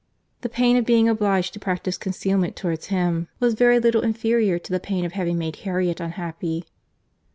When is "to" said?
1.53-1.59, 4.57-4.73